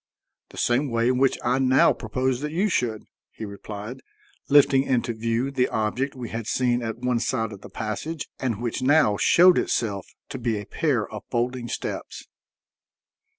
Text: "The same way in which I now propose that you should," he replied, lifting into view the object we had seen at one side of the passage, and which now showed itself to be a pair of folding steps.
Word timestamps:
"The 0.49 0.57
same 0.57 0.89
way 0.89 1.09
in 1.09 1.19
which 1.19 1.37
I 1.43 1.59
now 1.59 1.93
propose 1.93 2.41
that 2.41 2.51
you 2.51 2.69
should," 2.69 3.03
he 3.29 3.45
replied, 3.45 4.01
lifting 4.49 4.81
into 4.81 5.13
view 5.13 5.51
the 5.51 5.67
object 5.67 6.15
we 6.15 6.29
had 6.29 6.47
seen 6.47 6.81
at 6.81 6.97
one 6.97 7.19
side 7.19 7.51
of 7.51 7.61
the 7.61 7.69
passage, 7.69 8.27
and 8.39 8.59
which 8.63 8.81
now 8.81 9.15
showed 9.17 9.59
itself 9.59 10.07
to 10.29 10.39
be 10.39 10.59
a 10.59 10.65
pair 10.65 11.07
of 11.07 11.21
folding 11.29 11.67
steps. 11.67 12.25